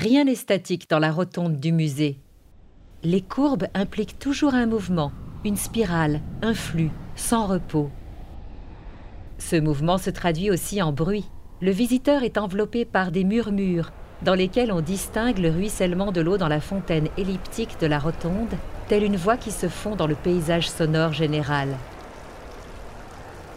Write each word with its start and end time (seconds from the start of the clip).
Rien 0.00 0.24
n'est 0.24 0.34
statique 0.34 0.88
dans 0.88 0.98
la 0.98 1.12
rotonde 1.12 1.60
du 1.60 1.72
musée. 1.72 2.16
Les 3.02 3.20
courbes 3.20 3.66
impliquent 3.74 4.18
toujours 4.18 4.54
un 4.54 4.64
mouvement, 4.64 5.12
une 5.44 5.58
spirale, 5.58 6.22
un 6.40 6.54
flux, 6.54 6.90
sans 7.16 7.46
repos. 7.46 7.90
Ce 9.36 9.56
mouvement 9.56 9.98
se 9.98 10.08
traduit 10.08 10.50
aussi 10.50 10.80
en 10.80 10.90
bruit. 10.90 11.28
Le 11.60 11.70
visiteur 11.70 12.22
est 12.22 12.38
enveloppé 12.38 12.86
par 12.86 13.12
des 13.12 13.24
murmures, 13.24 13.92
dans 14.22 14.32
lesquels 14.32 14.72
on 14.72 14.80
distingue 14.80 15.36
le 15.36 15.50
ruissellement 15.50 16.12
de 16.12 16.22
l'eau 16.22 16.38
dans 16.38 16.48
la 16.48 16.62
fontaine 16.62 17.08
elliptique 17.18 17.78
de 17.78 17.86
la 17.86 17.98
rotonde, 17.98 18.54
telle 18.88 19.04
une 19.04 19.18
voix 19.18 19.36
qui 19.36 19.50
se 19.50 19.68
fond 19.68 19.96
dans 19.96 20.06
le 20.06 20.14
paysage 20.14 20.70
sonore 20.70 21.12
général. 21.12 21.76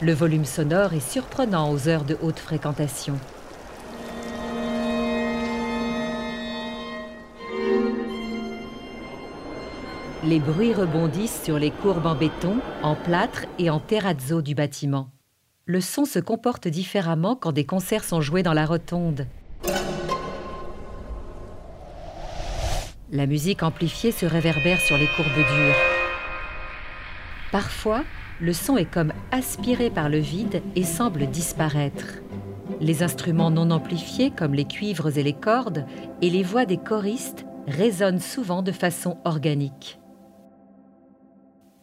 Le 0.00 0.12
volume 0.12 0.44
sonore 0.44 0.94
est 0.94 1.10
surprenant 1.10 1.72
aux 1.72 1.88
heures 1.88 2.04
de 2.04 2.16
haute 2.22 2.38
fréquentation. 2.38 3.18
Les 10.24 10.40
bruits 10.40 10.74
rebondissent 10.74 11.44
sur 11.44 11.60
les 11.60 11.70
courbes 11.70 12.06
en 12.06 12.16
béton, 12.16 12.56
en 12.82 12.96
plâtre 12.96 13.46
et 13.60 13.70
en 13.70 13.78
terrazzo 13.78 14.42
du 14.42 14.56
bâtiment. 14.56 15.10
Le 15.64 15.80
son 15.80 16.04
se 16.04 16.18
comporte 16.18 16.66
différemment 16.66 17.36
quand 17.36 17.52
des 17.52 17.64
concerts 17.64 18.02
sont 18.02 18.20
joués 18.20 18.42
dans 18.42 18.52
la 18.52 18.66
rotonde. 18.66 19.26
La 23.12 23.26
musique 23.26 23.62
amplifiée 23.62 24.10
se 24.10 24.26
réverbère 24.26 24.80
sur 24.80 24.98
les 24.98 25.06
courbes 25.06 25.28
dures. 25.28 25.76
Parfois, 27.52 28.02
le 28.40 28.52
son 28.52 28.76
est 28.76 28.90
comme 28.90 29.12
aspiré 29.30 29.88
par 29.88 30.08
le 30.08 30.18
vide 30.18 30.62
et 30.74 30.84
semble 30.84 31.28
disparaître. 31.28 32.18
Les 32.80 33.04
instruments 33.04 33.52
non 33.52 33.70
amplifiés, 33.70 34.32
comme 34.32 34.54
les 34.54 34.66
cuivres 34.66 35.16
et 35.16 35.22
les 35.22 35.32
cordes, 35.32 35.86
et 36.22 36.28
les 36.28 36.42
voix 36.42 36.66
des 36.66 36.76
choristes 36.76 37.46
résonnent 37.68 38.20
souvent 38.20 38.62
de 38.62 38.72
façon 38.72 39.16
organique. 39.24 40.00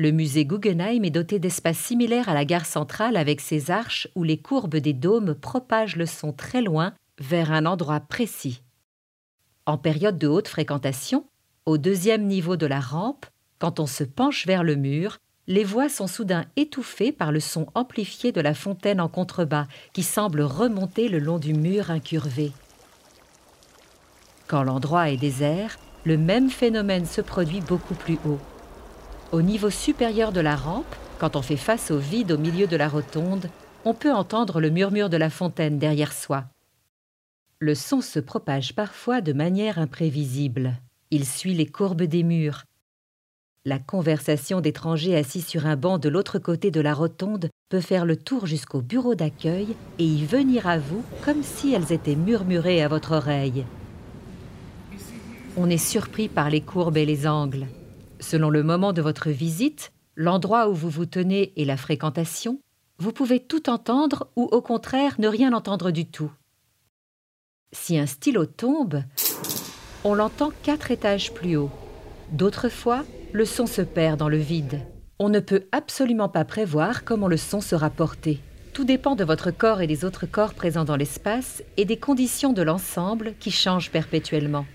Le 0.00 0.12
musée 0.12 0.46
Guggenheim 0.46 1.04
est 1.04 1.10
doté 1.10 1.38
d'espaces 1.38 1.76
similaires 1.76 2.30
à 2.30 2.32
la 2.32 2.46
gare 2.46 2.64
centrale 2.64 3.18
avec 3.18 3.42
ses 3.42 3.70
arches 3.70 4.08
où 4.14 4.22
les 4.24 4.38
courbes 4.38 4.78
des 4.78 4.94
dômes 4.94 5.34
propagent 5.34 5.96
le 5.96 6.06
son 6.06 6.32
très 6.32 6.62
loin 6.62 6.94
vers 7.18 7.52
un 7.52 7.66
endroit 7.66 8.00
précis. 8.00 8.62
En 9.66 9.76
période 9.76 10.16
de 10.16 10.26
haute 10.26 10.48
fréquentation, 10.48 11.26
au 11.66 11.76
deuxième 11.76 12.24
niveau 12.26 12.56
de 12.56 12.64
la 12.64 12.80
rampe, 12.80 13.26
quand 13.58 13.78
on 13.78 13.84
se 13.84 14.02
penche 14.02 14.46
vers 14.46 14.64
le 14.64 14.74
mur, 14.74 15.18
les 15.46 15.64
voix 15.64 15.90
sont 15.90 16.06
soudain 16.06 16.46
étouffées 16.56 17.12
par 17.12 17.30
le 17.30 17.40
son 17.40 17.66
amplifié 17.74 18.32
de 18.32 18.40
la 18.40 18.54
fontaine 18.54 19.02
en 19.02 19.08
contrebas 19.08 19.66
qui 19.92 20.02
semble 20.02 20.40
remonter 20.40 21.10
le 21.10 21.18
long 21.18 21.38
du 21.38 21.52
mur 21.52 21.90
incurvé. 21.90 22.52
Quand 24.46 24.62
l'endroit 24.62 25.10
est 25.10 25.18
désert, 25.18 25.78
le 26.06 26.16
même 26.16 26.48
phénomène 26.48 27.04
se 27.04 27.20
produit 27.20 27.60
beaucoup 27.60 27.92
plus 27.92 28.18
haut. 28.24 28.40
Au 29.32 29.42
niveau 29.42 29.70
supérieur 29.70 30.32
de 30.32 30.40
la 30.40 30.56
rampe, 30.56 30.94
quand 31.18 31.36
on 31.36 31.42
fait 31.42 31.56
face 31.56 31.90
au 31.90 31.98
vide 31.98 32.32
au 32.32 32.38
milieu 32.38 32.66
de 32.66 32.76
la 32.76 32.88
rotonde, 32.88 33.48
on 33.84 33.94
peut 33.94 34.12
entendre 34.12 34.60
le 34.60 34.70
murmure 34.70 35.08
de 35.08 35.16
la 35.16 35.30
fontaine 35.30 35.78
derrière 35.78 36.12
soi 36.12 36.44
le 37.62 37.74
son 37.74 38.00
se 38.00 38.18
propage 38.18 38.74
parfois 38.74 39.20
de 39.20 39.34
manière 39.34 39.78
imprévisible. 39.78 40.78
Il 41.10 41.26
suit 41.26 41.52
les 41.52 41.66
courbes 41.66 42.04
des 42.04 42.22
murs. 42.22 42.64
La 43.66 43.78
conversation 43.78 44.62
d'étrangers 44.62 45.14
assis 45.14 45.42
sur 45.42 45.66
un 45.66 45.76
banc 45.76 45.98
de 45.98 46.08
l'autre 46.08 46.38
côté 46.38 46.70
de 46.70 46.80
la 46.80 46.94
rotonde 46.94 47.50
peut 47.68 47.82
faire 47.82 48.06
le 48.06 48.16
tour 48.16 48.46
jusqu'au 48.46 48.80
bureau 48.80 49.14
d'accueil 49.14 49.76
et 49.98 50.04
y 50.04 50.24
venir 50.24 50.66
à 50.66 50.78
vous 50.78 51.04
comme 51.22 51.42
si 51.42 51.74
elles 51.74 51.92
étaient 51.92 52.16
murmurées 52.16 52.82
à 52.82 52.88
votre 52.88 53.12
oreille. 53.12 53.66
On 55.58 55.68
est 55.68 55.76
surpris 55.76 56.30
par 56.30 56.48
les 56.48 56.62
courbes 56.62 56.96
et 56.96 57.04
les 57.04 57.26
angles. 57.26 57.66
Selon 58.20 58.50
le 58.50 58.62
moment 58.62 58.92
de 58.92 59.02
votre 59.02 59.30
visite, 59.30 59.92
l'endroit 60.14 60.68
où 60.68 60.74
vous 60.74 60.90
vous 60.90 61.06
tenez 61.06 61.52
et 61.56 61.64
la 61.64 61.78
fréquentation, 61.78 62.60
vous 62.98 63.12
pouvez 63.12 63.40
tout 63.40 63.70
entendre 63.70 64.28
ou 64.36 64.44
au 64.44 64.60
contraire 64.60 65.14
ne 65.18 65.26
rien 65.26 65.54
entendre 65.54 65.90
du 65.90 66.04
tout. 66.04 66.30
Si 67.72 67.98
un 67.98 68.06
stylo 68.06 68.44
tombe, 68.44 69.02
on 70.04 70.14
l'entend 70.14 70.52
quatre 70.62 70.90
étages 70.90 71.32
plus 71.32 71.56
haut. 71.56 71.70
D'autres 72.30 72.68
fois, 72.68 73.04
le 73.32 73.44
son 73.46 73.66
se 73.66 73.80
perd 73.80 74.18
dans 74.18 74.28
le 74.28 74.36
vide. 74.36 74.80
On 75.18 75.30
ne 75.30 75.40
peut 75.40 75.64
absolument 75.72 76.28
pas 76.28 76.44
prévoir 76.44 77.04
comment 77.04 77.28
le 77.28 77.36
son 77.36 77.60
sera 77.60 77.88
porté. 77.88 78.40
Tout 78.74 78.84
dépend 78.84 79.16
de 79.16 79.24
votre 79.24 79.50
corps 79.50 79.80
et 79.80 79.86
des 79.86 80.04
autres 80.04 80.26
corps 80.26 80.54
présents 80.54 80.84
dans 80.84 80.96
l'espace 80.96 81.62
et 81.76 81.84
des 81.84 81.96
conditions 81.96 82.52
de 82.52 82.62
l'ensemble 82.62 83.34
qui 83.40 83.50
changent 83.50 83.90
perpétuellement. 83.90 84.66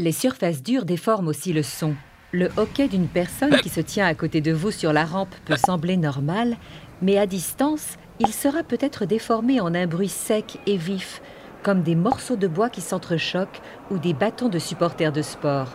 Les 0.00 0.10
surfaces 0.10 0.60
dures 0.60 0.84
déforment 0.84 1.28
aussi 1.28 1.52
le 1.52 1.62
son. 1.62 1.94
Le 2.32 2.48
hoquet 2.56 2.88
d'une 2.88 3.06
personne 3.06 3.56
qui 3.58 3.68
se 3.68 3.80
tient 3.80 4.06
à 4.06 4.14
côté 4.14 4.40
de 4.40 4.50
vous 4.50 4.72
sur 4.72 4.92
la 4.92 5.04
rampe 5.04 5.32
peut 5.44 5.54
sembler 5.56 5.96
normal, 5.96 6.56
mais 7.00 7.16
à 7.16 7.26
distance, 7.26 7.96
il 8.18 8.32
sera 8.32 8.64
peut-être 8.64 9.06
déformé 9.06 9.60
en 9.60 9.72
un 9.72 9.86
bruit 9.86 10.08
sec 10.08 10.58
et 10.66 10.76
vif, 10.76 11.22
comme 11.62 11.82
des 11.82 11.94
morceaux 11.94 12.34
de 12.34 12.48
bois 12.48 12.70
qui 12.70 12.80
s'entrechoquent 12.80 13.60
ou 13.92 13.98
des 13.98 14.14
bâtons 14.14 14.48
de 14.48 14.58
supporters 14.58 15.12
de 15.12 15.22
sport. 15.22 15.68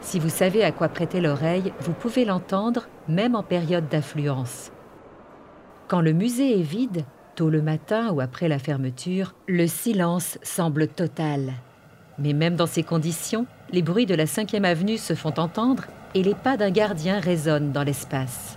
Si 0.00 0.18
vous 0.18 0.28
savez 0.28 0.64
à 0.64 0.72
quoi 0.72 0.88
prêter 0.88 1.20
l'oreille, 1.20 1.72
vous 1.78 1.92
pouvez 1.92 2.24
l'entendre 2.24 2.88
même 3.06 3.36
en 3.36 3.44
période 3.44 3.88
d'affluence. 3.88 4.72
Quand 5.86 6.00
le 6.00 6.12
musée 6.12 6.58
est 6.58 6.64
vide, 6.64 7.04
tôt 7.36 7.48
le 7.48 7.62
matin 7.62 8.10
ou 8.10 8.18
après 8.18 8.48
la 8.48 8.58
fermeture, 8.58 9.36
le 9.46 9.68
silence 9.68 10.36
semble 10.42 10.88
total. 10.88 11.52
Mais 12.18 12.32
même 12.32 12.56
dans 12.56 12.66
ces 12.66 12.82
conditions, 12.82 13.46
les 13.70 13.82
bruits 13.82 14.06
de 14.06 14.14
la 14.14 14.24
5e 14.24 14.64
avenue 14.64 14.98
se 14.98 15.14
font 15.14 15.34
entendre 15.38 15.84
et 16.14 16.22
les 16.22 16.34
pas 16.34 16.56
d'un 16.56 16.70
gardien 16.70 17.20
résonnent 17.20 17.72
dans 17.72 17.82
l'espace. 17.82 18.56